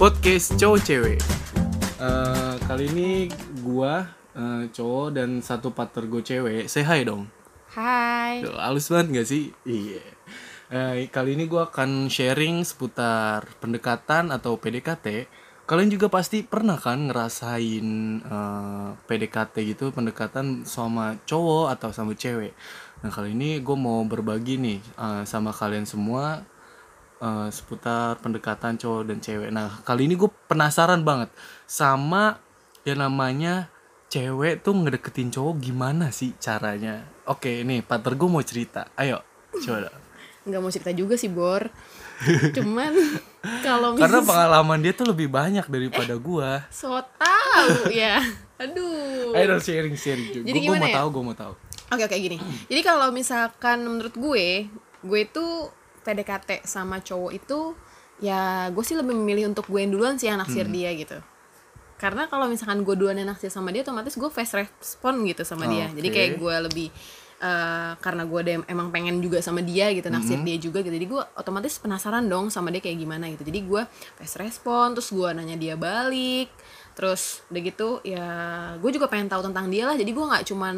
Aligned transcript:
podcast 0.00 0.56
cowok 0.56 0.80
cewek. 0.80 1.20
Eh, 2.00 2.54
kali 2.64 2.88
ini 2.88 3.28
gua 3.60 4.08
eh, 4.32 4.72
cowok 4.72 5.12
dan 5.12 5.44
satu 5.44 5.76
partner 5.76 6.08
gue 6.08 6.24
cewek. 6.24 6.72
Say 6.72 6.88
hi 6.88 7.04
dong. 7.04 7.28
Hai. 7.76 8.40
Duh, 8.40 8.56
halus 8.56 8.88
banget 8.88 9.20
gak 9.20 9.28
sih? 9.28 9.52
Iya. 9.68 10.00
Eh, 10.72 11.04
kali 11.12 11.36
ini 11.36 11.44
gua 11.44 11.68
akan 11.68 12.08
sharing 12.08 12.64
seputar 12.64 13.44
pendekatan 13.60 14.32
atau 14.32 14.56
PDKT. 14.56 15.28
Kalian 15.68 15.92
juga 15.92 16.08
pasti 16.08 16.48
pernah 16.48 16.80
kan 16.80 17.12
ngerasain 17.12 17.88
eh, 18.24 18.88
PDKT 19.04 19.76
gitu, 19.76 19.92
pendekatan 19.92 20.64
sama 20.64 21.20
cowok 21.28 21.76
atau 21.76 21.92
sama 21.92 22.16
cewek. 22.16 22.56
Nah 23.04 23.12
kali 23.12 23.36
ini 23.36 23.60
gue 23.60 23.76
mau 23.76 24.00
berbagi 24.08 24.56
nih 24.56 24.80
eh, 24.80 25.22
sama 25.28 25.52
kalian 25.52 25.84
semua 25.84 26.40
eh, 27.20 27.48
seputar 27.48 28.18
pendekatan 28.18 28.74
cowok 28.74 29.02
dan 29.06 29.18
cewek. 29.18 29.48
Nah 29.48 29.80
kali 29.82 30.04
ini 30.04 30.14
gue 30.14 30.28
penasaran 30.46 31.00
banget 31.00 31.28
sama 31.64 32.40
yang 32.82 32.98
namanya 32.98 33.68
cewek 34.08 34.60
tuh 34.60 34.74
ngedeketin 34.74 35.30
cowok 35.30 35.60
gimana 35.60 36.10
sih 36.10 36.34
caranya. 36.36 37.06
Oke 37.24 37.62
nih 37.62 37.80
partner 37.80 38.14
gue 38.14 38.28
mau 38.28 38.42
cerita. 38.42 38.88
Ayo 38.94 39.22
coba. 39.52 39.92
Nggak 40.40 40.60
mau 40.60 40.70
cerita 40.70 40.90
juga 40.90 41.14
sih, 41.14 41.28
Bor. 41.28 41.68
Cuman 42.56 42.92
kalau 43.60 43.96
Karena 43.96 44.20
mis- 44.20 44.28
pengalaman 44.28 44.78
dia 44.80 44.92
tuh 44.92 45.08
lebih 45.08 45.28
banyak 45.28 45.64
daripada 45.64 46.16
gua. 46.16 46.64
so 46.68 46.92
tahu 47.16 47.88
ya. 47.88 48.20
Aduh. 48.56 49.32
Ayo 49.32 49.44
dong 49.50 49.62
sharing 49.62 49.96
sharing 49.96 50.28
juga. 50.30 50.44
Jadi 50.46 50.58
Gue 50.58 50.66
gimana 50.68 50.82
mau 50.82 50.90
ya? 50.90 50.96
tahu, 51.00 51.08
gue 51.10 51.22
mau 51.22 51.36
tahu. 51.36 51.52
Oke 51.90 52.02
oke 52.04 52.16
gini. 52.18 52.36
Jadi 52.66 52.80
kalau 52.80 53.08
misalkan 53.10 53.80
menurut 53.80 54.12
gue, 54.12 54.68
gue 55.00 55.22
tuh 55.26 55.72
PDKT 56.00 56.64
sama 56.64 56.98
cowok 56.98 57.30
itu 57.32 57.74
ya 58.18 58.68
gue 58.68 58.80
sih 58.80 58.94
lebih 58.94 59.12
memilih 59.12 59.48
untuk 59.48 59.64
gue 59.64 59.80
yang 59.80 59.90
duluan 59.90 60.14
sih 60.14 60.28
yang 60.28 60.38
naksir 60.38 60.64
Hmm. 60.64 60.74
dia 60.74 60.90
gitu. 60.92 61.18
Karena 61.96 62.24
kalau 62.26 62.48
misalkan 62.48 62.80
gue 62.80 62.94
duluan 62.94 63.14
yang 63.14 63.28
naksir 63.28 63.48
sama 63.48 63.68
dia 63.68 63.80
otomatis 63.80 64.12
gue 64.12 64.28
fast 64.28 64.54
respon 64.54 65.24
gitu 65.24 65.42
sama 65.42 65.68
dia. 65.68 65.88
Jadi 65.90 66.08
kayak 66.08 66.30
gue 66.36 66.54
lebih 66.66 66.88
eh, 67.40 67.92
karena 67.96 68.28
gue 68.28 68.40
emang 68.68 68.92
pengen 68.92 69.16
juga 69.18 69.40
sama 69.40 69.60
dia 69.60 69.88
gitu 69.90 70.12
naksir 70.12 70.36
Hmm. 70.36 70.44
dia 70.44 70.60
juga 70.60 70.84
gitu 70.84 70.92
jadi 70.92 71.08
gue 71.08 71.22
otomatis 71.34 71.80
penasaran 71.80 72.28
dong 72.28 72.52
sama 72.52 72.68
dia 72.68 72.84
kayak 72.84 73.00
gimana 73.00 73.32
gitu 73.32 73.48
jadi 73.48 73.64
gue 73.64 73.82
fast 74.14 74.36
respon 74.36 74.92
terus 74.92 75.08
gue 75.08 75.24
nanya 75.32 75.56
dia 75.56 75.72
balik 75.72 76.52
terus 76.92 77.40
udah 77.48 77.62
gitu 77.64 77.88
ya 78.04 78.26
gue 78.76 78.90
juga 78.92 79.08
pengen 79.08 79.32
tahu 79.32 79.40
tentang 79.40 79.72
dia 79.72 79.88
lah 79.88 79.96
jadi 79.96 80.12
gue 80.12 80.20
nggak 80.20 80.44
cuman 80.52 80.76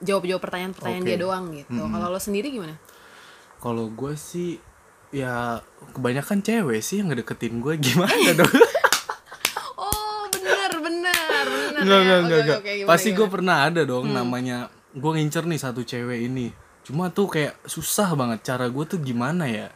jawab 0.00 0.24
jawab 0.24 0.40
pertanyaan 0.40 0.72
pertanyaan 0.72 1.04
Oke. 1.04 1.10
dia 1.12 1.18
doang 1.20 1.44
gitu 1.52 1.76
kalau 1.84 2.08
lo 2.08 2.16
sendiri 2.16 2.48
gimana 2.48 2.80
Kalau 3.60 3.92
gue 3.92 4.16
sih 4.16 4.56
ya 5.12 5.60
kebanyakan 5.92 6.40
cewek 6.40 6.80
sih 6.80 7.04
yang 7.04 7.12
ngedeketin 7.12 7.60
gue 7.60 7.76
gimana 7.76 8.32
dong? 8.32 8.48
oh 9.84 10.24
benar 10.32 10.72
benar 10.80 11.44
benar 11.44 11.80
Enggak, 11.82 12.00
ya. 12.00 12.56
oke, 12.56 12.72
gimana, 12.72 12.88
Pasti 12.88 13.08
gue? 13.12 13.26
Hmm. 13.28 13.34
pernah 13.36 13.56
ada 13.68 13.84
dong 13.84 14.08
namanya 14.08 14.72
gue 14.96 15.10
ngincer 15.12 15.44
nih 15.44 15.60
satu 15.60 15.84
cewek 15.84 16.24
ini. 16.24 16.48
Cuma 16.86 17.12
tuh 17.12 17.28
kayak 17.28 17.60
susah 17.68 18.16
banget 18.16 18.48
cara 18.48 18.64
gue 18.72 18.84
tuh 18.88 18.96
gimana 18.96 19.44
ya? 19.44 19.68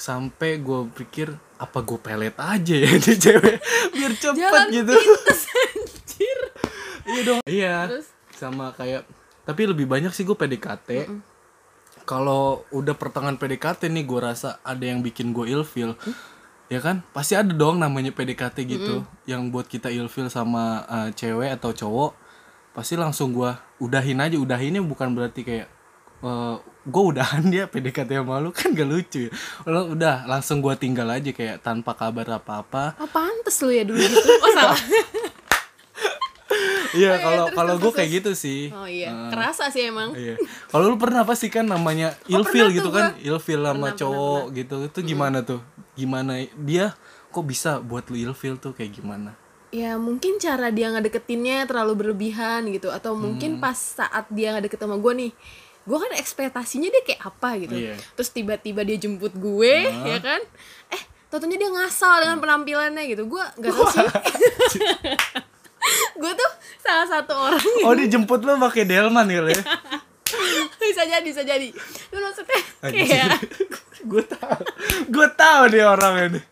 Sampai 0.00 0.64
gue 0.64 0.88
pikir 0.96 1.36
apa 1.56 1.80
gue 1.84 1.98
pelet 2.00 2.36
aja 2.36 2.76
ya 2.76 2.92
di 3.00 3.14
cewek 3.16 3.56
biar 3.96 4.12
cepet 4.16 4.36
jalan 4.36 4.66
gitu. 4.72 4.92
iya 7.12 7.20
dong. 7.24 7.40
Iya. 7.44 7.76
Terus? 7.92 8.08
Sama 8.36 8.72
kayak 8.72 9.04
tapi 9.44 9.68
lebih 9.68 9.84
banyak 9.84 10.12
sih 10.16 10.24
gue 10.24 10.36
PDKT. 10.36 10.88
Kalau 12.06 12.62
udah 12.70 12.94
pertengahan 12.94 13.34
PDKT 13.34 13.90
nih 13.90 14.06
gue 14.06 14.20
rasa 14.22 14.62
ada 14.62 14.86
yang 14.86 15.02
bikin 15.02 15.34
gue 15.34 15.50
ilfeel. 15.50 15.98
Ya 16.70 16.78
kan? 16.78 17.02
Pasti 17.10 17.34
ada 17.34 17.50
dong 17.50 17.82
namanya 17.82 18.14
PDKT 18.14 18.56
gitu 18.66 19.02
yang 19.26 19.50
buat 19.50 19.66
kita 19.66 19.90
ilfeel 19.90 20.30
sama 20.30 20.86
uh, 20.86 21.08
cewek 21.10 21.50
atau 21.58 21.74
cowok. 21.74 22.14
Pasti 22.72 22.94
langsung 22.94 23.34
gue 23.34 23.50
udahin 23.82 24.22
aja. 24.22 24.38
Udahinnya 24.38 24.80
bukan 24.86 25.12
berarti 25.18 25.42
kayak 25.42 25.68
gue 26.86 27.02
udahan 27.12 27.44
dia 27.50 27.68
PDKT 27.68 28.22
sama 28.22 28.40
lu 28.40 28.54
kan 28.54 28.72
gak 28.72 28.88
lucu 28.88 29.28
ya. 29.28 29.30
Lo 29.66 29.90
udah 29.92 30.24
langsung 30.24 30.62
gue 30.62 30.74
tinggal 30.78 31.10
aja 31.10 31.30
kayak 31.34 31.60
tanpa 31.60 31.92
kabar 31.98 32.40
apa-apa. 32.40 32.96
oh 33.02 33.10
pantes 33.10 33.58
lu 33.62 33.74
ya 33.74 33.82
dulu 33.82 33.98
gitu 33.98 34.30
oh 34.42 34.50
salah 34.54 34.78
Iya, 36.96 37.10
iya, 37.10 37.12
kalau 37.18 37.44
kalau 37.50 37.74
gue 37.76 37.92
kayak 37.92 38.10
gitu 38.14 38.30
sih. 38.32 38.68
oh 38.70 38.84
iya 38.84 39.08
Uh, 39.08 39.28
kerasa 39.28 39.68
sih 39.68 39.86
emang 39.86 40.10
Iya. 40.12 40.40
Kalau 40.66 40.88
lu 40.88 40.96
pernah 40.96 41.22
apa 41.22 41.32
sih 41.32 41.46
kan 41.46 41.64
namanya 41.64 42.16
Oh, 42.26 42.40
pernah 42.40 42.68
gitu 42.68 42.88
kan? 42.88 43.14
Ilfeel 43.18 43.60
sama 43.60 43.72
Pernah, 43.86 43.92
cowok 43.94 44.42
gitu. 44.52 44.76
Itu 44.84 44.98
gimana 45.02 45.38
tuh? 45.40 45.60
Gimana 45.92 46.32
dia 46.56 46.96
kok 47.28 47.44
bisa 47.44 47.78
buat 47.78 48.06
lu 48.06 48.16
ilfeel 48.16 48.56
tuh 48.56 48.72
kayak 48.72 48.92
gimana? 48.94 49.36
ya 49.68 49.98
mungkin 49.98 50.38
cara 50.38 50.70
dia 50.70 50.88
ngedeketinnya 50.88 51.66
terlalu 51.66 51.98
berlebihan 51.98 52.64
gitu 52.70 52.88
atau 52.88 53.12
Hmm. 53.12 53.28
mungkin 53.28 53.58
pas 53.58 53.76
saat 53.76 54.24
dia 54.30 54.54
ngedeket 54.54 54.78
sama 54.78 54.96
gue 54.96 55.12
nih 55.12 55.32
gue 55.82 55.98
kan 55.98 56.12
ekspektasinya 56.16 56.88
dia 56.88 57.02
kayak 57.04 57.20
apa 57.20 57.50
gitu 57.58 57.74
Iya. 57.76 57.94
terus 58.14 58.30
tiba-tiba 58.30 58.80
dia 58.82 58.96
jemput 58.96 59.34
gue 59.34 59.74
ya 60.06 60.16
kan 60.18 60.40
eh 60.88 61.02
tentunya 61.28 61.58
dia 61.58 61.68
ngasal 61.68 62.14
dengan 62.20 62.38
penampilannya 62.38 63.04
gitu 63.06 63.26
gue 63.26 63.42
gak 63.58 63.68
tau 63.68 63.90
sih 63.90 64.06
gue 66.16 66.32
tuh 66.32 66.50
salah 66.78 67.06
satu 67.06 67.32
orang 67.32 67.60
Oh, 67.86 67.92
dijemput 67.92 68.40
lu 68.40 68.56
pakai 68.58 68.84
delman 68.84 69.26
ya, 69.26 69.40
ya? 69.42 69.62
bisa 70.82 71.02
jadi 71.02 71.22
bisa 71.22 71.42
jadi 71.42 71.68
itu 71.68 72.16
maksudnya 72.16 72.60
Anjir. 72.82 73.06
kayak 73.06 73.38
gue 74.10 74.22
tahu. 74.24 74.58
Gue 75.08 75.28
tahu 75.32 75.62
dia 75.68 75.86
orangnya 75.88 76.38
nih. 76.38 76.44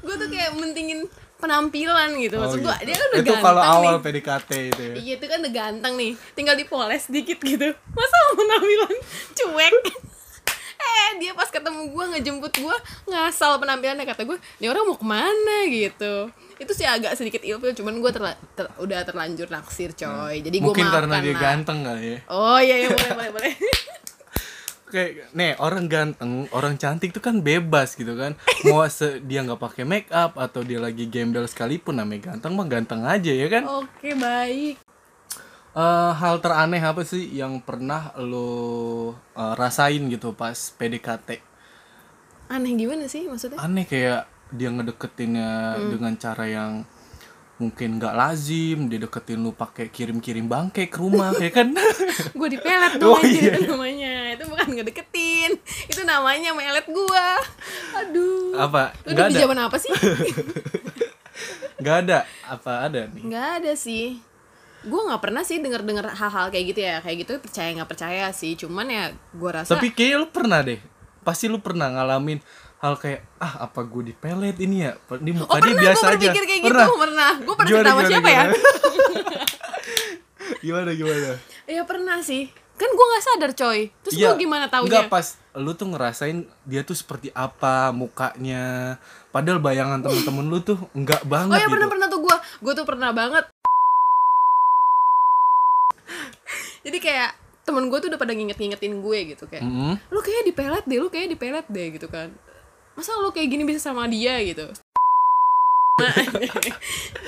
gue 0.00 0.14
tuh 0.16 0.28
kayak 0.28 0.50
mentingin 0.54 1.04
penampilan 1.36 2.10
gitu 2.16 2.36
maksud 2.36 2.60
gue 2.60 2.68
gitu. 2.70 2.86
dia 2.86 2.94
kan 2.94 3.06
udah 3.06 3.18
Itu 3.18 3.24
ganteng 3.26 3.42
kalau 3.42 3.60
nih 3.60 3.70
awal 3.72 3.94
PDKT 4.00 4.50
itu 4.68 4.80
ya. 4.82 4.94
Iya 4.94 5.12
itu 5.16 5.26
kan 5.26 5.38
udah 5.40 5.52
ganteng 5.52 5.92
nih 5.96 6.12
Tinggal 6.32 6.54
dipoles 6.54 7.04
dikit 7.08 7.38
gitu 7.38 7.68
Masa 7.90 8.16
mau 8.22 8.34
penampilan 8.36 8.94
cuek 9.34 9.74
Eh 9.74 9.96
dia 11.16 11.32
pas 11.32 11.46
ketemu 11.46 11.90
gue 11.90 12.04
ngejemput 12.10 12.52
gue 12.54 12.76
Ngasal 13.06 13.56
penampilannya 13.56 14.04
Kata 14.04 14.22
gue 14.22 14.38
Ini 14.56 14.66
orang 14.66 14.84
mau 14.84 14.94
ke 14.94 15.04
mana 15.04 15.56
gitu 15.66 16.28
Itu 16.56 16.70
sih 16.70 16.84
agak 16.84 17.12
sedikit 17.12 17.40
ilfil 17.40 17.72
Cuman 17.72 17.96
gue 17.96 18.10
terla- 18.10 18.38
ter- 18.52 18.72
udah 18.76 19.02
terlanjur 19.02 19.46
naksir 19.46 19.92
coy 19.92 20.38
Jadi 20.38 20.56
gue 20.56 20.66
Mungkin 20.66 20.86
karena 20.86 21.18
dia 21.18 21.30
lah. 21.30 21.40
ganteng 21.40 21.78
kali 21.82 22.04
ya. 22.06 22.18
Oh 22.26 22.56
iya 22.56 22.74
iya 22.78 22.88
boleh 22.88 23.10
boleh 23.12 23.30
boleh 23.32 23.52
Kayak 24.90 25.30
nih 25.30 25.54
orang 25.56 25.86
ganteng, 25.86 26.50
orang 26.50 26.74
cantik 26.74 27.14
tuh 27.14 27.22
kan 27.22 27.38
bebas 27.38 27.94
gitu 27.94 28.18
kan. 28.18 28.34
Mau 28.66 28.82
se- 28.90 29.22
dia 29.22 29.38
nggak 29.40 29.62
pakai 29.62 29.86
make 29.86 30.10
up 30.10 30.34
atau 30.34 30.66
dia 30.66 30.82
lagi 30.82 31.06
gembel 31.06 31.46
sekalipun 31.46 31.94
namanya 31.94 32.34
ganteng 32.34 32.58
mah 32.58 32.66
ganteng 32.66 33.06
aja 33.06 33.30
ya 33.30 33.46
kan. 33.46 33.62
Oke 33.70 34.18
baik 34.18 34.82
Eh, 35.70 35.82
hal 36.12 36.42
teraneh 36.42 36.82
apa 36.82 37.06
sih 37.06 37.30
yang 37.30 37.62
pernah 37.62 38.10
lo 38.18 38.50
eh, 39.32 39.54
rasain 39.54 40.02
gitu 40.06 40.34
pas 40.34 40.54
PDKT? 40.74 41.38
Aneh 42.50 42.74
gimana 42.74 43.06
sih 43.06 43.30
maksudnya 43.30 43.62
Aneh 43.62 43.86
kayak 43.86 44.26
dia 44.50 44.66
ngedeketinnya 44.68 45.78
Hmm. 45.78 45.88
dengan 45.88 46.12
cara 46.16 46.42
yang 46.44 46.82
mungkin 47.54 48.00
nggak 48.00 48.16
lazim, 48.16 48.88
dia 48.88 48.98
deketin 48.98 49.38
lu 49.38 49.52
pakai 49.52 49.86
kirim-kirim 49.86 50.48
bangke 50.48 50.88
ke 50.88 50.96
rumah 50.96 51.30
ya 51.38 51.52
kan? 51.52 51.70
Gue 52.34 52.48
dipelet 52.50 52.98
Oh, 52.98 53.14
dong 53.14 53.22
anjir, 53.22 53.38
iya. 53.38 53.54
itu 53.54 53.70
namanya 53.70 54.12
Itu 54.32 54.44
bukan 54.48 54.66
ngedeketin 54.72 55.50
Itu 55.86 56.02
namanya 56.02 56.50
melet 56.50 56.86
gue 56.88 57.26
Aduh 57.94 58.56
apa? 58.58 58.90
Lu 59.04 59.12
Nggak 59.12 59.28
di 59.28 59.34
ada. 59.36 59.40
zaman 59.44 59.58
apa 59.60 59.76
sih? 59.76 59.92
Nggak 61.80 61.96
ada. 62.02 62.18
Apa 62.44 62.72
ada 62.84 63.00
nih? 63.06 63.22
nggak 63.24 63.48
ada 63.60 63.72
sih 63.72 64.18
gue 64.80 65.00
nggak 65.12 65.20
pernah 65.20 65.42
sih 65.44 65.60
dengar 65.60 65.84
dengar 65.84 66.08
hal-hal 66.16 66.48
kayak 66.48 66.64
gitu 66.72 66.80
ya 66.80 66.96
kayak 67.04 67.16
gitu 67.26 67.32
percaya 67.36 67.68
nggak 67.76 67.90
percaya 67.90 68.24
sih 68.32 68.56
cuman 68.56 68.86
ya 68.88 69.04
gue 69.12 69.50
rasa 69.52 69.76
Tapi 69.76 69.92
kayaknya 69.92 70.16
lu 70.24 70.28
pernah 70.32 70.58
deh. 70.64 70.80
Pasti 71.20 71.44
lu 71.52 71.60
pernah 71.60 71.92
ngalamin 71.92 72.40
hal 72.80 72.96
kayak 72.96 73.20
ah 73.36 73.68
apa 73.68 73.84
gue 73.84 74.08
dipelet 74.08 74.56
ini 74.56 74.88
ya? 74.88 74.96
Di 75.20 75.32
muka 75.36 75.52
oh 75.52 75.58
dia 75.60 75.76
pernah 75.76 75.82
biasa 75.84 76.04
gue 76.04 76.16
aja. 76.16 76.30
kayak 76.32 76.62
pernah. 76.64 76.86
gitu 76.88 76.96
pernah 76.96 77.30
gue 77.36 77.54
pernah 77.54 77.68
Gimana, 77.68 77.84
cerita 77.84 77.90
sama 77.92 78.00
gimana, 78.00 78.10
siapa 78.10 78.28
ya 78.30 78.44
gimana 80.60 80.90
gimana? 81.00 81.30
ya 81.68 81.82
pernah 81.86 82.18
sih 82.24 82.44
kan 82.80 82.88
gue 82.88 83.06
nggak 83.12 83.24
sadar 83.24 83.52
coy 83.52 83.80
terus 84.00 84.14
Iya, 84.16 84.32
gue 84.32 84.48
gimana 84.48 84.64
taunya 84.72 84.88
Enggak 84.88 85.12
pas 85.12 85.26
lu 85.52 85.76
tuh 85.76 85.92
ngerasain 85.92 86.48
dia 86.64 86.80
tuh 86.80 86.96
seperti 86.96 87.28
apa 87.36 87.92
mukanya. 87.92 88.96
Padahal 89.28 89.60
bayangan 89.60 90.00
temen-temen 90.00 90.46
lu 90.48 90.58
tuh 90.64 90.78
enggak 90.96 91.20
banget 91.28 91.54
oh 91.54 91.60
ya 91.60 91.68
gitu. 91.68 91.74
pernah 91.76 91.88
pernah 91.92 92.06
tuh 92.08 92.20
gue 92.24 92.36
gue 92.64 92.72
tuh 92.72 92.86
pernah 92.88 93.10
banget 93.12 93.44
jadi 96.80 96.98
kayak 96.98 97.30
temen 97.60 97.86
gue 97.86 97.98
tuh 97.98 98.08
udah 98.08 98.16
pada 98.16 98.32
nginget-ngingetin 98.32 98.98
gue 98.98 99.18
gitu 99.28 99.44
kayak 99.44 99.62
Mm-mm. 99.62 99.94
lu 100.06 100.18
kayaknya 100.18 100.44
dipelet 100.46 100.84
deh 100.84 100.98
lu 100.98 101.08
kayaknya 101.08 101.30
dipelet 101.32 101.66
deh 101.66 101.86
gitu 101.92 102.06
kan 102.06 102.28
masa 102.92 103.14
lu 103.16 103.30
kayak 103.30 103.48
gini 103.48 103.62
bisa 103.62 103.80
sama 103.82 104.04
dia 104.04 104.36
gitu 104.40 104.68
Nah, 105.92 106.16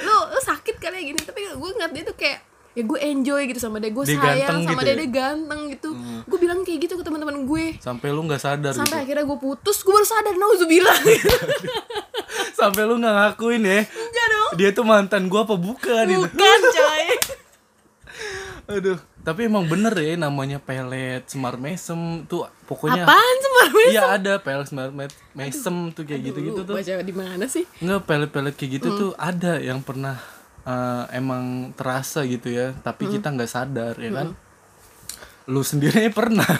lu 0.03 0.17
lu 0.33 0.41
sakit 0.41 0.81
kali 0.81 0.97
ya 0.97 1.05
gini 1.07 1.21
tapi 1.21 1.45
gue 1.45 1.71
ngeliat 1.71 1.93
dia 1.93 2.03
tuh 2.03 2.17
kayak 2.17 2.41
ya 2.73 2.83
gue 2.83 2.99
enjoy 3.05 3.45
gitu 3.45 3.61
sama 3.61 3.77
dia 3.77 3.93
gue 3.93 4.01
Dia 4.03 4.17
sayang 4.17 4.65
sama 4.65 4.73
gitu 4.73 4.81
dia 4.83 4.89
ya? 4.89 4.97
dia 4.97 5.09
ganteng 5.11 5.61
gitu 5.69 5.89
gue 6.25 6.39
bilang 6.41 6.65
kayak 6.65 6.79
gitu 6.81 6.97
ke 6.97 7.05
teman-teman 7.05 7.45
gue 7.45 7.77
Sampai 7.77 8.09
lu 8.09 8.25
nggak 8.25 8.41
sadar 8.41 8.73
sampai 8.73 8.89
gitu. 8.89 9.05
akhirnya 9.05 9.25
gue 9.27 9.39
putus 9.39 9.77
gue 9.79 9.93
baru 9.93 10.07
sadar 10.07 10.35
nauzubillah 10.35 10.99
Sampai 12.59 12.83
lu 12.85 12.97
nggak 12.97 13.13
ngakuin 13.13 13.61
ya. 13.61 13.81
enggak 13.85 14.27
dong 14.31 14.51
Dia 14.57 14.69
tuh 14.73 14.85
mantan 14.85 15.29
gua 15.29 15.45
apa 15.45 15.55
bukan 15.55 16.05
itu? 16.07 16.25
bukan 16.25 16.59
coy 16.71 17.05
Aduh, 18.73 18.97
tapi 19.23 19.47
emang 19.47 19.65
bener 19.65 19.95
ya 19.95 20.15
namanya 20.17 20.59
pelet 20.59 21.23
semar 21.25 21.55
mesem 21.55 21.97
tuh 22.25 22.43
pokoknya 22.65 23.03
apaan 23.03 23.37
sebenarnya 23.39 23.87
Iya 23.89 24.03
ada 24.13 24.33
pelet 24.37 24.67
semar 24.67 24.91
me- 24.91 25.07
mesem 25.33 25.75
tuh 25.89 26.03
kayak 26.03 26.21
gitu-gitu 26.25 26.61
tuh. 26.61 26.75
baca 26.75 26.93
di 27.01 27.15
mana 27.15 27.45
sih 27.47 27.63
Enggak 27.79 28.03
pelet-pelet 28.03 28.51
kayak 28.53 28.71
gitu 28.77 28.89
tuh 28.93 29.11
ada 29.15 29.59
yang 29.59 29.79
pernah 29.79 30.19
eh, 30.63 31.05
emang 31.13 31.71
terasa 31.73 32.23
gitu 32.25 32.47
ya, 32.49 32.75
tapi 32.77 33.07
kita 33.09 33.29
nggak 33.29 33.47
sadar 33.49 33.95
ya 33.97 34.11
kan. 34.13 34.29
Lu 35.45 35.63
sendiri 35.63 36.07
pernah. 36.09 36.47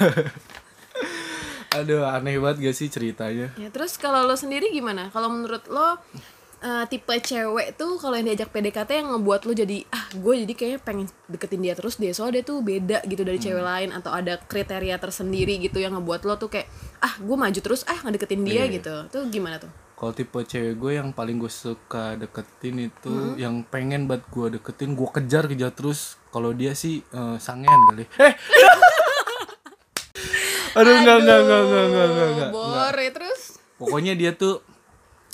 Aduh, 1.73 2.05
aneh 2.05 2.37
banget 2.37 2.59
gak 2.63 2.77
sih 2.77 2.87
ceritanya? 2.87 3.49
ya 3.55 3.69
terus 3.69 3.97
kalau 3.97 4.23
lo 4.23 4.35
sendiri 4.35 4.69
gimana 4.69 5.09
kalau 5.09 5.31
menurut 5.31 5.65
lo 5.67 5.97
eh, 6.63 6.85
tipe 6.87 7.11
cewek 7.11 7.75
tuh 7.75 7.99
kalau 7.99 8.15
yang 8.15 8.31
diajak 8.31 8.55
PDKT 8.55 9.03
yang 9.03 9.09
ngebuat 9.13 9.41
lo 9.45 9.53
jadi 9.53 9.83
ah 9.91 10.07
gue 10.15 10.35
jadi 10.47 10.55
kayaknya 10.55 10.81
pengen 10.81 11.07
deketin 11.27 11.61
dia 11.61 11.75
terus 11.75 11.99
deh 11.99 12.15
soalnya 12.15 12.41
dia 12.41 12.45
tuh 12.47 12.63
beda 12.63 12.99
gitu 13.05 13.23
dari 13.27 13.39
cewek 13.43 13.65
lain 13.67 13.91
atau 13.91 14.15
ada 14.15 14.39
kriteria 14.39 14.97
tersendiri 15.03 15.59
gitu 15.59 15.83
yang 15.83 15.99
ngebuat 15.99 16.23
lo 16.23 16.39
tuh 16.39 16.49
kayak 16.49 16.71
ah 17.03 17.19
gue 17.19 17.37
maju 17.37 17.61
terus 17.61 17.83
ah 17.91 17.99
ngedeketin 18.07 18.47
dia 18.47 18.65
gitu 18.71 19.11
tuh 19.11 19.27
gimana 19.29 19.59
tuh 19.59 19.69
Kalau 19.93 20.11
tipe 20.11 20.35
cewek 20.35 20.83
gue 20.83 20.99
yang 20.99 21.15
paling 21.15 21.39
gue 21.39 21.47
suka 21.47 22.19
deketin 22.19 22.91
itu 22.91 23.39
yang 23.39 23.63
pengen 23.63 24.11
buat 24.11 24.27
gue 24.35 24.59
deketin, 24.59 24.99
gue 24.99 25.07
kejar 25.07 25.47
kejar 25.47 25.71
terus. 25.71 26.19
Kalau 26.35 26.51
dia 26.51 26.75
sih 26.75 27.07
eh, 27.07 27.37
sangean 27.39 27.79
kali. 27.87 28.11
Eh. 28.19 28.35
Aduh, 30.83 30.91
enggak, 30.91 31.23
enggak, 31.23 31.39
enggak, 31.39 31.63
enggak, 31.63 31.85
enggak, 31.87 32.07
enggak, 32.11 32.29
enggak. 32.35 32.51
bore 32.51 33.07
terus 33.15 33.63
Pokoknya 33.77 34.17
dia 34.19 34.33
tuh 34.33 34.65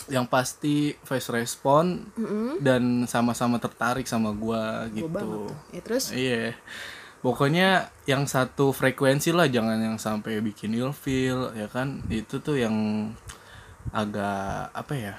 yang 0.08 0.24
pasti 0.24 0.92
face 1.00 1.28
respon 1.28 2.08
dan 2.58 3.04
sama-sama 3.04 3.56
tertarik 3.56 4.04
sama 4.04 4.32
gua 4.32 4.88
gitu. 4.90 5.08
ya 5.70 5.80
terus 5.80 6.10
Iya. 6.10 6.56
Pokoknya 7.18 7.90
yang 8.06 8.24
satu 8.24 8.70
frekuensi 8.70 9.34
lah, 9.34 9.50
jangan 9.50 9.74
yang 9.74 9.98
sampai 9.98 10.38
bikin 10.38 10.70
ilfeel 10.70 11.50
ya 11.52 11.66
kan. 11.66 11.98
Itu 12.06 12.38
tuh 12.38 12.56
yang 12.56 12.74
agak 13.90 14.70
apa 14.72 14.94
ya? 14.94 15.14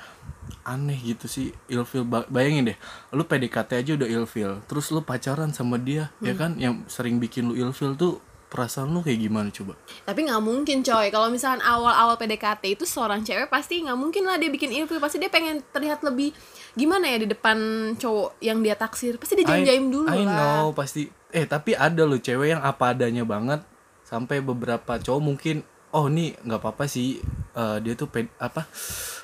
aneh 0.66 0.98
gitu 0.98 1.26
sih 1.26 1.50
ilfeel 1.68 2.02
Ba- 2.06 2.26
bayangin 2.26 2.74
deh 2.74 2.78
lu 3.14 3.22
PDKT 3.22 3.70
aja 3.86 3.92
udah 3.94 4.10
ilfeel 4.10 4.54
terus 4.66 4.90
lu 4.90 5.02
pacaran 5.02 5.50
sama 5.50 5.78
dia 5.78 6.10
ya 6.22 6.34
kan 6.34 6.58
yang 6.58 6.86
sering 6.86 7.18
bikin 7.18 7.50
lu 7.50 7.56
ilfeel 7.56 7.94
tuh 7.94 8.18
perasaan 8.50 8.90
lu 8.90 9.06
kayak 9.06 9.22
gimana 9.22 9.54
coba? 9.54 9.78
Tapi 10.04 10.20
nggak 10.26 10.42
mungkin 10.42 10.82
coy. 10.82 11.08
Kalau 11.14 11.30
misalkan 11.30 11.62
awal-awal 11.62 12.18
PDKT 12.18 12.76
itu 12.76 12.84
seorang 12.84 13.22
cewek 13.22 13.48
pasti 13.48 13.86
nggak 13.86 13.96
mungkin 13.96 14.26
lah 14.26 14.42
dia 14.42 14.50
bikin 14.50 14.74
ilfil. 14.74 14.98
Pasti 14.98 15.22
dia 15.22 15.30
pengen 15.30 15.62
terlihat 15.70 16.02
lebih 16.02 16.34
gimana 16.74 17.06
ya 17.08 17.22
di 17.22 17.28
depan 17.30 17.58
cowok 17.96 18.42
yang 18.42 18.60
dia 18.66 18.74
taksir. 18.74 19.22
Pasti 19.22 19.38
dia 19.38 19.46
jaim-jaim 19.46 19.94
dulu 19.94 20.10
I 20.10 20.26
lah. 20.26 20.66
know 20.66 20.66
pasti. 20.74 21.08
Eh 21.30 21.46
tapi 21.46 21.78
ada 21.78 22.04
loh 22.10 22.18
cewek 22.18 22.58
yang 22.58 22.66
apa 22.66 22.98
adanya 22.98 23.22
banget 23.22 23.62
sampai 24.02 24.42
beberapa 24.42 24.98
cowok 24.98 25.22
mungkin 25.22 25.62
oh 25.94 26.10
nih 26.10 26.34
nggak 26.42 26.60
apa-apa 26.62 26.90
sih 26.90 27.22
eh, 27.60 27.78
dia 27.84 27.94
tuh 27.94 28.08
ped- 28.08 28.32
apa 28.40 28.64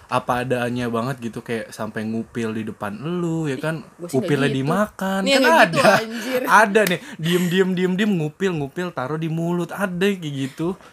apa 0.05 0.45
adanya 0.45 0.85
banget 0.85 1.17
gitu 1.23 1.39
kayak 1.41 1.71
sampai 1.71 2.05
ngupil 2.05 2.53
di 2.53 2.61
depan 2.61 2.93
lu 2.93 3.47
ya 3.47 3.57
kan? 3.57 3.81
ngupilnya 3.97 4.51
gitu. 4.51 4.57
dimakan. 4.61 5.21
Nih, 5.23 5.33
kan 5.33 5.43
ada. 5.47 5.65
gitu, 5.65 5.81
anjir. 5.81 6.41
ada 6.61 6.81
nih. 6.85 6.99
Diem 7.15 7.43
diem 7.47 7.69
diem 7.73 7.93
diem 7.95 8.11
ngupil 8.13 8.51
ngupil 8.53 8.87
taruh 8.91 9.17
di 9.17 9.25
mulut. 9.27 9.71
Ada 9.71 10.05
kayak 10.13 10.19
gitu. 10.21 10.75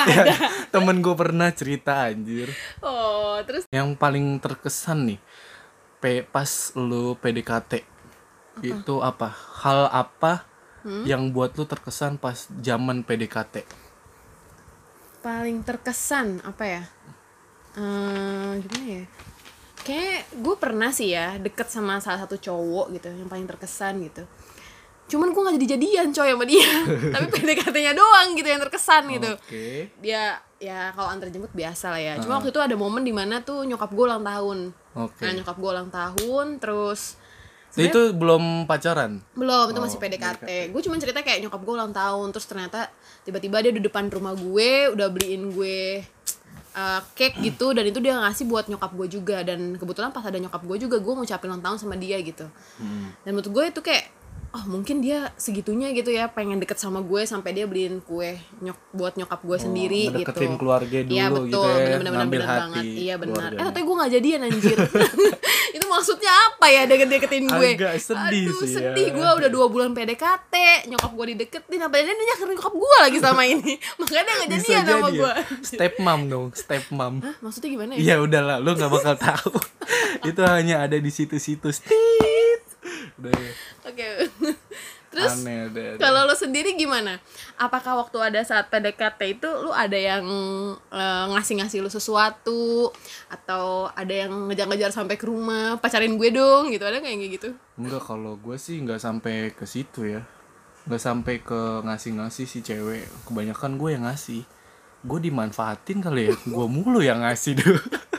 Ya, 0.00 0.32
temen 0.72 1.04
gue 1.04 1.12
pernah 1.12 1.52
cerita 1.52 2.08
anjir. 2.08 2.48
Oh 2.80 3.36
terus? 3.44 3.68
Yang 3.68 4.00
paling 4.00 4.40
terkesan 4.40 5.12
nih 5.12 5.20
P 6.00 6.24
pas 6.24 6.48
lu 6.72 7.12
PDKT 7.14 7.84
itu 8.62 8.94
apa? 8.98 9.28
Hal 9.60 9.92
apa 9.92 10.48
Hmm? 10.80 11.04
yang 11.04 11.28
buat 11.28 11.52
lu 11.54 11.68
terkesan 11.68 12.16
pas 12.16 12.48
zaman 12.56 13.04
PDKT 13.04 13.68
paling 15.20 15.62
terkesan 15.62 16.40
apa 16.42 16.64
ya? 16.64 16.82
Eh, 17.76 18.52
gimana 18.64 18.86
ya? 18.88 19.04
Kayak 19.80 20.20
gue 20.36 20.54
pernah 20.60 20.90
sih 20.92 21.12
ya 21.14 21.40
deket 21.40 21.72
sama 21.72 22.02
salah 22.04 22.24
satu 22.24 22.36
cowok 22.36 22.92
gitu 22.96 23.08
yang 23.08 23.28
paling 23.30 23.48
terkesan 23.48 24.04
gitu. 24.04 24.24
Cuman 25.10 25.34
gue 25.34 25.42
gak 25.42 25.54
jadi 25.58 25.68
jadian 25.76 26.08
coy 26.14 26.30
sama 26.30 26.44
dia. 26.46 26.70
Tapi 27.14 27.26
PDKT-nya 27.32 27.92
doang 27.96 28.28
gitu 28.38 28.48
yang 28.48 28.62
terkesan 28.62 29.10
gitu. 29.10 29.30
Oke. 29.34 29.90
Dia 29.98 30.38
ya 30.60 30.92
kalau 30.94 31.08
antar 31.10 31.32
jemput 31.32 31.50
biasa 31.50 31.96
lah 31.96 32.00
ya. 32.00 32.14
Cuma 32.22 32.38
waktu 32.38 32.54
itu 32.54 32.60
ada 32.62 32.76
momen 32.78 33.02
di 33.02 33.10
mana 33.10 33.42
tuh 33.42 33.66
nyokap 33.66 33.90
gue 33.90 34.04
ulang 34.06 34.22
tahun. 34.22 34.58
Oke. 34.94 35.22
Nah 35.26 35.32
nyokap 35.34 35.56
gue 35.58 35.70
ulang 35.70 35.90
tahun 35.90 36.46
terus 36.62 37.19
Jadi 37.70 37.86
itu 37.86 38.00
belum 38.12 38.66
pacaran 38.66 39.22
belum 39.32 39.70
itu 39.70 39.78
masih 39.78 39.94
Oh, 39.94 40.02
PDKT 40.02 40.48
gue 40.68 40.80
cuma 40.82 40.96
cerita 40.96 41.20
kayak 41.20 41.38
nyokap 41.40 41.60
gue 41.60 41.74
ulang 41.74 41.92
tahun 41.92 42.28
terus 42.30 42.44
ternyata 42.44 42.90
tiba-tiba 43.22 43.62
dia 43.62 43.70
di 43.70 43.78
depan 43.78 44.06
rumah 44.06 44.34
gue 44.34 44.90
udah 44.90 45.06
beliin 45.06 45.50
gue 45.50 46.02
uh, 46.72 47.00
cake 47.12 47.38
gitu 47.40 47.70
dan 47.70 47.86
itu 47.86 47.98
dia 47.98 48.14
ngasih 48.16 48.46
buat 48.46 48.66
nyokap 48.66 48.90
gue 48.90 49.06
juga 49.08 49.42
dan 49.42 49.74
kebetulan 49.74 50.10
pas 50.10 50.22
ada 50.22 50.36
nyokap 50.36 50.62
gue 50.62 50.76
juga 50.80 50.96
gue 50.98 51.12
ngucapin 51.14 51.46
ulang 51.46 51.62
tahun 51.62 51.78
sama 51.78 51.94
dia 51.94 52.18
gitu 52.18 52.46
Hmm. 52.78 53.14
dan 53.22 53.30
menurut 53.32 53.50
gue 53.50 53.64
itu 53.70 53.80
kayak 53.80 54.04
oh 54.50 54.66
mungkin 54.66 54.98
dia 54.98 55.30
segitunya 55.38 55.94
gitu 55.94 56.10
ya 56.10 56.26
pengen 56.26 56.58
deket 56.58 56.74
sama 56.74 56.98
gue 56.98 57.22
sampai 57.22 57.54
dia 57.54 57.70
beliin 57.70 58.02
kue 58.02 58.34
nyok 58.58 58.78
buat 58.90 59.14
nyokap 59.14 59.46
gue 59.46 59.58
sendiri 59.60 60.10
gitu 60.10 60.26
Oh, 60.26 60.58
keluarga 60.58 60.98
dulu 61.06 61.14
Iya 61.14 61.26
gitu 61.30 61.38
betul, 61.46 61.70
ya, 61.70 61.78
bener-bener 61.86 62.12
ngambil 62.18 62.30
bener 62.34 62.50
hati 62.50 62.58
banget. 62.66 62.84
Iya 62.98 63.14
benar. 63.14 63.50
Eh 63.54 63.64
tapi 63.70 63.80
gue 63.86 63.94
gak 63.94 64.10
jadian 64.10 64.40
anjir. 64.42 64.78
maksudnya 65.90 66.30
apa 66.30 66.66
ya 66.70 66.86
deket-deketin 66.86 67.44
gue? 67.50 67.70
Agak 67.74 67.98
sedih 67.98 68.46
Aduh, 68.46 68.62
sih 68.62 68.78
ya. 68.78 68.94
sedih 68.94 69.08
gue 69.10 69.28
udah 69.42 69.50
dua 69.50 69.66
bulan 69.66 69.90
PDKT, 69.90 70.54
nyokap 70.86 71.10
gue 71.10 71.26
dideketin, 71.34 71.80
apa 71.82 71.94
dia 71.98 72.14
nyakitin 72.14 72.54
nyokap 72.54 72.74
gue 72.78 72.96
lagi 73.02 73.18
sama 73.18 73.42
ini. 73.42 73.74
Makanya 74.00 74.32
gak 74.46 74.48
jadian 74.54 74.82
jadi 74.86 74.92
sama 74.94 75.08
ya. 75.10 75.18
gue. 75.18 75.32
step 75.66 75.94
mom 75.98 76.20
dong 76.30 76.46
step 76.54 76.84
mom 76.94 77.14
Hah, 77.18 77.34
maksudnya 77.42 77.68
gimana 77.74 77.90
ya? 77.98 77.98
Iya 77.98 78.14
udahlah, 78.22 78.56
lu 78.62 78.70
nggak 78.78 78.90
bakal 78.94 79.14
tahu. 79.18 79.52
itu 80.30 80.40
hanya 80.46 80.86
ada 80.86 80.96
di 80.96 81.10
situs-situs. 81.10 81.82
Tit. 81.82 82.62
Udah 83.18 83.32
ya. 83.34 83.52
Oke. 83.90 84.06
Terus 85.20 86.00
kalau 86.00 86.24
lo 86.24 86.32
sendiri 86.32 86.72
gimana? 86.78 87.20
Apakah 87.60 88.00
waktu 88.00 88.18
ada 88.20 88.40
saat 88.40 88.72
PDKT 88.72 89.20
itu 89.36 89.48
lu 89.48 89.74
ada 89.74 89.98
yang 89.98 90.24
eh, 90.88 91.24
ngasih-ngasih 91.36 91.84
lu 91.84 91.90
sesuatu 91.92 92.88
atau 93.28 93.92
ada 93.92 94.14
yang 94.26 94.32
ngejar-ngejar 94.48 94.90
sampai 94.94 95.20
ke 95.20 95.28
rumah, 95.28 95.76
pacarin 95.82 96.16
gue 96.16 96.30
dong 96.32 96.72
gitu. 96.72 96.82
Ada 96.82 96.98
nggak 96.98 97.12
yang 97.12 97.22
kayak 97.22 97.34
gitu? 97.36 97.50
Enggak 97.76 98.02
kalau 98.04 98.34
gue 98.40 98.56
sih 98.56 98.80
nggak 98.80 99.00
sampai 99.00 99.52
ke 99.52 99.64
situ 99.68 100.08
ya. 100.08 100.22
Nggak 100.88 101.02
sampai 101.02 101.34
ke 101.44 101.60
ngasih-ngasih 101.84 102.46
si 102.48 102.58
cewek. 102.64 103.04
Kebanyakan 103.28 103.76
gue 103.76 103.90
yang 103.94 104.04
ngasih. 104.08 104.42
Gue 105.00 105.18
dimanfaatin 105.20 106.02
kali 106.02 106.32
ya. 106.32 106.34
Gue 106.48 106.66
mulu 106.66 107.00
yang 107.00 107.22
ngasih 107.22 107.56
dulu. 107.56 107.80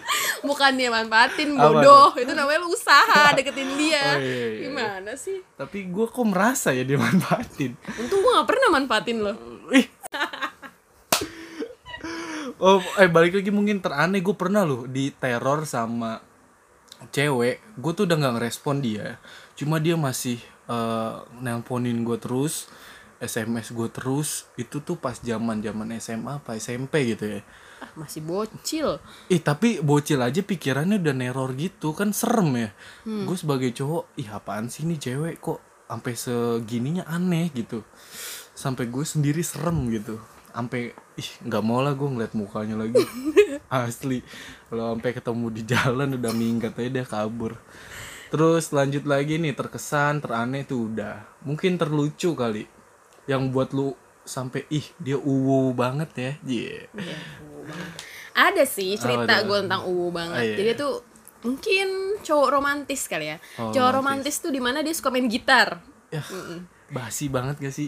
bukan 0.41 0.71
dia 0.73 0.89
manfaatin 0.89 1.53
bodoh 1.53 2.11
itu 2.15 2.31
namanya 2.31 2.59
lu 2.59 2.69
usaha 2.69 3.31
deketin 3.31 3.77
dia 3.77 4.01
Oh, 4.01 4.17
iya, 4.17 4.25
iya, 4.25 4.47
iya. 4.47 4.61
gimana 4.65 5.11
sih 5.13 5.39
Tapi 5.53 5.87
gue 5.87 6.05
kok 6.05 6.25
merasa 6.25 6.69
ya 6.71 6.81
dimanfaatin. 6.81 7.77
untung 7.97 8.19
gua 8.19 8.41
gak 8.41 8.49
pernah 8.49 8.67
manfaatin 8.73 9.17
lo. 9.19 9.33
Oh, 12.57 12.77
eh 12.95 13.09
balik 13.09 13.33
lagi 13.35 13.49
mungkin 13.49 13.81
teraneh 13.81 14.21
gue 14.21 14.33
pernah 14.33 14.61
loh 14.61 14.85
diteror 14.85 15.65
sama 15.65 16.21
cewek. 17.09 17.57
Gue 17.73 17.91
tuh 17.91 18.05
udah 18.05 18.17
nggak 18.17 18.33
ngerespon 18.37 18.77
dia. 18.79 19.17
Cuma 19.53 19.77
dia 19.77 19.97
masih 19.97 20.37
eh, 20.67 21.13
nelponin 21.37 22.01
gue 22.01 22.17
terus, 22.17 22.69
SMS 23.21 23.69
gue 23.71 23.87
terus. 23.93 24.49
Itu 24.57 24.81
tuh 24.81 24.97
pas 24.97 25.15
zaman 25.15 25.61
zaman 25.61 25.93
SMA 26.01 26.41
apa 26.41 26.57
SMP 26.57 27.13
gitu 27.13 27.37
ya. 27.37 27.41
ah, 27.81 27.89
masih 27.97 28.21
bocil 28.21 29.01
Ih 29.29 29.41
tapi 29.41 29.81
bocil 29.81 30.21
aja 30.21 30.45
pikirannya 30.45 31.01
udah 31.01 31.15
neror 31.17 31.53
gitu 31.53 31.93
kan 31.93 32.09
serem 32.11 32.49
ya. 32.57 32.69
Gue 33.05 33.37
sebagai 33.37 33.69
cowok, 33.71 34.17
ih 34.17 34.29
apaan 34.29 34.69
sih 34.69 34.85
ini 34.85 34.97
cewek 34.97 35.37
kok 35.37 35.61
sampai 35.85 36.13
segininya 36.17 37.05
aneh 37.05 37.53
gitu. 37.53 37.85
Sampai 38.57 38.89
gue 38.89 39.05
sendiri 39.05 39.45
serem 39.45 39.89
gitu. 39.93 40.17
Sampai 40.51 40.91
ih 41.17 41.29
nggak 41.45 41.63
mau 41.63 41.79
lah 41.85 41.93
gue 41.93 42.09
ngeliat 42.09 42.33
mukanya 42.33 42.81
lagi. 42.81 43.05
Asli. 43.71 44.19
Kalau 44.67 44.97
sampai 44.97 45.11
ketemu 45.13 45.45
di 45.53 45.61
jalan 45.63 46.09
udah 46.17 46.33
minggat 46.33 46.73
aja 46.75 46.89
dia 46.89 47.05
kabur. 47.05 47.55
Terus 48.31 48.71
lanjut 48.71 49.03
lagi 49.03 49.35
nih 49.35 49.51
terkesan, 49.51 50.23
teraneh 50.23 50.63
tuh 50.63 50.87
udah. 50.87 51.27
Mungkin 51.43 51.75
terlucu 51.75 52.31
kali. 52.31 52.63
Yang 53.25 53.41
buat 53.49 53.69
lu 53.71 53.93
sampai 54.21 54.69
ih 54.69 54.85
dia 54.97 55.17
uwu 55.17 55.73
banget 55.73 56.09
ya. 56.13 56.31
Iya. 56.43 56.77
ada 58.31 58.63
sih 58.63 58.95
cerita 58.95 59.27
ada. 59.35 59.43
gue 59.43 59.57
tentang 59.59 59.83
uwu 59.83 60.07
banget 60.09 60.35
Ah, 60.35 60.43
iya. 60.43 60.55
jadi 60.55 60.71
tuh 60.73 61.03
mungkin 61.41 61.87
cowok 62.21 62.49
romantis 62.49 63.01
kali 63.05 63.27
ya 63.27 63.37
Oh, 63.57 63.69
cowok 63.69 63.91
romantis 63.93 64.35
tuh 64.37 64.49
di 64.49 64.57
mana 64.57 64.79
dia 64.79 64.93
suka 64.93 65.09
main 65.09 65.25
gitar 65.25 65.83
Ya, 66.07 66.19
basi 66.87 67.27
banget 67.27 67.55
gak 67.57 67.71
sih? 67.71 67.87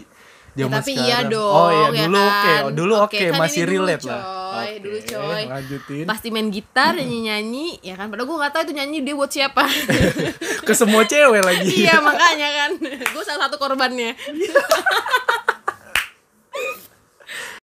Ya, 0.54 0.64
tapi 0.66 0.94
iya 0.94 1.20
sekarang. 1.20 1.28
dong 1.28 1.52
Oh 1.52 1.68
iya, 1.68 1.86
ya 1.92 2.02
dulu 2.02 2.16
oke. 2.16 2.32
kan? 2.40 2.60
Oh, 2.62 2.70
Dulu 2.72 2.94
oke, 2.96 3.18
kan 3.20 3.36
masih 3.36 3.60
ini 3.60 3.68
dulu, 3.68 3.74
relate 3.84 4.04
lah. 4.06 4.22
Coy. 4.54 4.66
Oke, 4.70 4.78
dulu 4.78 4.98
coy. 5.02 5.42
lanjutin. 5.50 6.04
Pasti 6.06 6.28
main 6.30 6.48
gitar 6.54 6.94
nyanyi 6.98 7.18
nyanyi 7.26 7.66
ya 7.82 7.94
kan? 7.98 8.06
Padahal 8.08 8.28
gue 8.30 8.36
nggak 8.38 8.52
tahu 8.54 8.62
itu 8.70 8.72
nyanyi 8.78 8.98
dia 9.02 9.14
buat 9.18 9.30
siapa. 9.34 9.62
Ke 10.68 10.72
semua 10.78 11.02
cewek 11.02 11.42
lagi. 11.42 11.84
Iya 11.84 11.98
makanya 11.98 12.48
kan. 12.54 12.70
Gue 12.86 13.22
salah 13.26 13.50
satu 13.50 13.58
korbannya. 13.58 14.14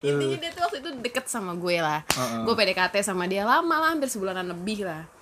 Intinya 0.00 0.36
dia 0.40 0.50
tuh 0.56 0.64
waktu 0.64 0.80
itu 0.80 0.90
deket 1.04 1.28
sama 1.28 1.52
gue 1.54 1.76
lah. 1.76 2.00
Heeh. 2.08 2.42
gue 2.48 2.54
PDKT 2.56 3.04
sama 3.04 3.28
dia 3.28 3.44
lama 3.44 3.76
lah 3.76 3.92
hampir 3.92 4.08
sebulanan 4.08 4.48
lebih 4.48 4.88
lah 4.88 5.19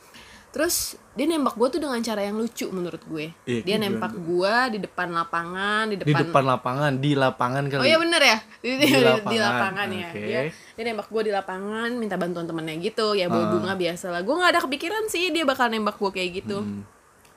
terus 0.48 0.96
dia 1.12 1.28
nembak 1.28 1.58
gue 1.58 1.68
tuh 1.76 1.80
dengan 1.82 2.00
cara 2.00 2.24
yang 2.24 2.40
lucu 2.40 2.66
menurut 2.72 3.02
gue. 3.04 3.34
Iya, 3.44 3.60
dia 3.66 3.76
nembak 3.76 4.14
gue 4.16 4.54
di 4.74 4.78
depan 4.80 5.12
lapangan 5.12 5.90
di 5.90 6.00
di 6.00 6.08
depan, 6.08 6.30
depan 6.30 6.44
lapangan 6.46 6.92
di 6.96 7.10
lapangan 7.12 7.64
kali. 7.68 7.82
Oh 7.82 7.86
iya 7.86 7.98
bener 8.00 8.22
ya? 8.22 8.38
Di, 8.62 8.68
di, 8.80 8.86
Di 8.86 8.94
di 8.94 9.02
lapangan, 9.02 9.42
lapangan 9.44 9.88
ya 9.92 10.08
dia 10.14 10.40
dia 10.48 10.84
nembak 10.88 11.08
gue 11.10 11.22
di 11.28 11.32
lapangan 11.34 11.90
minta 11.98 12.16
bantuan 12.16 12.46
temennya 12.48 12.74
gitu. 12.80 13.12
Ya 13.12 13.26
bawa 13.28 13.50
bunga 13.52 13.74
biasa 13.76 14.14
lah. 14.14 14.22
Gue 14.24 14.34
nggak 14.38 14.50
ada 14.56 14.60
kepikiran 14.64 15.04
sih 15.12 15.34
dia 15.34 15.44
bakal 15.44 15.68
nembak 15.68 16.00
gue 16.00 16.10
kayak 16.10 16.30
gitu. 16.44 16.64
Hmm. 16.64 16.82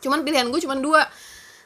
cuman 0.01 0.25
pilihan 0.25 0.49
gue 0.49 0.57
cuman 0.65 0.81
dua 0.81 1.05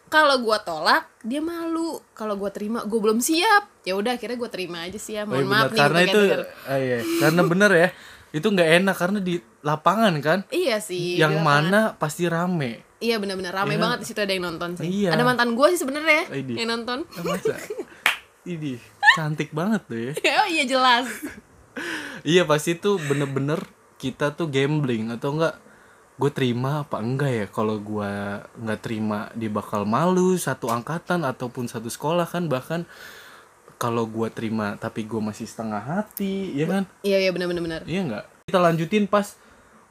kalau 0.07 0.37
gue 0.37 0.57
tolak 0.61 1.09
dia 1.21 1.39
malu 1.39 1.97
kalau 2.11 2.35
gue 2.35 2.49
terima 2.49 2.81
gue 2.81 2.95
belum 2.95 3.19
siap 3.19 3.67
ya 3.81 3.93
udah 3.93 4.15
akhirnya 4.15 4.37
gue 4.37 4.49
terima 4.49 4.81
aja 4.81 4.95
sih 4.95 5.13
ya 5.13 5.23
Oh, 5.23 5.33
iya 5.33 5.35
mohon 5.35 5.47
maaf 5.47 5.63
benar. 5.65 5.71
nih 5.71 5.79
karena 5.79 5.99
itu 6.01 6.19
denger. 6.21 6.41
ah, 6.63 6.77
iya. 6.77 6.99
karena 7.19 7.41
bener 7.43 7.71
ya 7.73 7.89
itu 8.31 8.47
nggak 8.47 8.69
enak 8.75 8.95
karena 8.95 9.19
di 9.19 9.35
lapangan 9.61 10.13
kan 10.19 10.39
iya 10.49 10.77
sih 10.77 11.15
yang 11.15 11.39
mana 11.39 11.95
pasti 11.95 12.25
rame 12.25 12.83
iya 12.97 13.15
benar-benar 13.15 13.53
ramai 13.55 13.75
Iya. 13.75 13.81
banget 13.81 13.97
di 13.97 14.05
situ 14.05 14.19
ada 14.19 14.31
yang 14.31 14.45
nonton 14.45 14.69
sih 14.75 14.87
Iya. 14.87 15.09
ada 15.11 15.23
mantan 15.23 15.49
gue 15.53 15.67
sih 15.71 15.79
sebenarnya 15.79 16.23
Ini. 16.29 16.53
yang 16.55 16.69
nonton 16.71 16.99
masa 17.21 17.55
ini 18.45 18.77
cantik 19.15 19.49
banget 19.51 19.81
tuh 19.85 19.99
ya 19.99 20.11
oh 20.41 20.47
iya 20.47 20.63
jelas 20.63 21.07
iya 22.23 22.43
pasti 22.43 22.75
tuh 22.75 22.99
bener-bener 22.99 23.59
kita 23.95 24.31
tuh 24.31 24.47
gambling 24.47 25.09
atau 25.09 25.33
enggak 25.33 25.55
gue 26.15 26.31
terima 26.31 26.87
apa 26.87 27.03
enggak 27.03 27.31
ya? 27.31 27.45
Kalau 27.51 27.75
gue 27.79 28.11
nggak 28.63 28.79
terima 28.79 29.27
dia 29.35 29.51
bakal 29.51 29.83
malu 29.83 30.35
satu 30.39 30.71
angkatan 30.71 31.27
ataupun 31.27 31.67
satu 31.67 31.91
sekolah 31.91 32.23
kan 32.27 32.47
bahkan 32.47 32.87
kalau 33.75 34.07
gue 34.07 34.31
terima 34.31 34.79
tapi 34.79 35.03
gue 35.03 35.19
masih 35.19 35.43
setengah 35.43 35.83
hati 35.83 36.55
ya 36.55 36.65
kan? 36.65 36.83
Iya 37.03 37.17
iya 37.27 37.31
benar-benar 37.35 37.63
benar 37.63 37.81
iya 37.83 38.01
nggak? 38.07 38.25
Kita 38.47 38.59
lanjutin 38.63 39.05
pas 39.11 39.35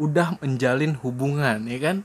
udah 0.00 0.40
menjalin 0.40 0.96
hubungan 1.04 1.60
ya 1.68 1.78
kan? 1.78 1.96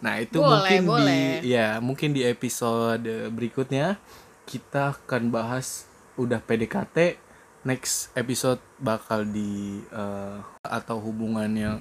Nah 0.00 0.16
itu 0.16 0.40
Boleh, 0.40 0.48
mungkin 0.56 0.80
boleh. 0.88 1.44
di 1.44 1.52
ya 1.52 1.76
mungkin 1.84 2.16
di 2.16 2.24
episode 2.24 3.04
berikutnya 3.36 4.00
kita 4.48 4.96
akan 4.96 5.28
bahas 5.28 5.84
udah 6.16 6.40
PDKT 6.40 7.20
next 7.68 8.08
episode 8.16 8.56
bakal 8.80 9.20
di 9.28 9.84
eh, 9.92 10.36
atau 10.64 10.96
hubungan 11.04 11.52
yang 11.52 11.76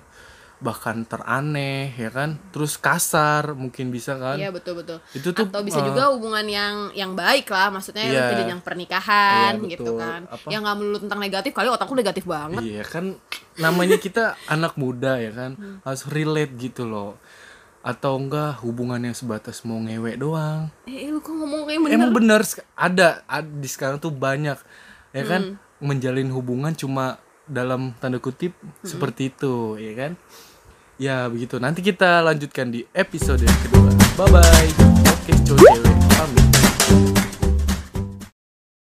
bahkan 0.59 1.07
teraneh 1.07 1.95
ya 1.95 2.11
kan? 2.11 2.35
Terus 2.51 2.75
kasar 2.75 3.55
mungkin 3.55 3.95
bisa 3.95 4.19
kan? 4.19 4.35
Iya 4.35 4.51
betul 4.51 4.83
betul. 4.83 4.99
Itu 5.15 5.31
tuh 5.31 5.47
atau 5.47 5.63
bisa 5.63 5.79
eh, 5.79 5.87
juga 5.87 6.11
hubungan 6.11 6.43
yang 6.43 6.91
yang 6.91 7.15
baik 7.15 7.47
lah 7.47 7.71
maksudnya 7.71 8.03
Iya. 8.03 8.43
yang 8.43 8.59
pernikahan 8.59 9.55
Iya, 9.63 9.79
gitu 9.79 9.95
betul. 9.95 10.03
kan. 10.03 10.21
Apa? 10.27 10.47
yang 10.51 10.61
nggak 10.67 10.77
melulu 10.77 10.97
tentang 10.99 11.19
negatif 11.23 11.51
kali 11.55 11.67
otakku 11.71 11.95
negatif 11.95 12.27
banget. 12.27 12.59
Iya 12.61 12.83
kan 12.83 13.15
namanya 13.55 13.95
kita 13.95 14.35
anak 14.55 14.75
muda 14.75 15.15
ya 15.15 15.31
kan? 15.31 15.51
Harus 15.87 16.03
relate 16.11 16.51
gitu 16.59 16.83
loh. 16.83 17.15
Atau 17.79 18.19
enggak 18.19 18.59
hubungan 18.59 18.99
yang 18.99 19.15
sebatas 19.15 19.63
mau 19.63 19.79
ngewek 19.79 20.19
doang. 20.19 20.67
Eh 20.83 21.07
lu 21.07 21.23
kok 21.23 21.31
ngomong 21.31 21.63
kayak 21.71 21.79
bener? 21.79 21.95
Emang 21.95 22.11
bener 22.11 22.41
ada, 22.75 23.23
ada 23.23 23.47
di 23.47 23.69
sekarang 23.71 24.03
tuh 24.03 24.11
banyak 24.11 24.59
ya 25.15 25.23
kan? 25.23 25.55
Menjalin 25.79 26.27
hubungan 26.35 26.75
cuma 26.75 27.23
dalam 27.49 27.97
tanda 27.97 28.21
kutip 28.21 28.53
seperti 28.85 29.33
itu 29.33 29.73
ya 29.81 29.97
kan 29.97 30.11
ya 30.99 31.25
begitu. 31.31 31.57
Nanti 31.57 31.79
kita 31.81 32.21
lanjutkan 32.21 32.69
di 32.69 32.85
episode 32.93 33.47
kedua. 33.63 33.89
Bye 34.19 34.27
bye 34.35 34.69
oke 35.07 35.31
cowok 35.47 35.63
cewek 35.63 35.98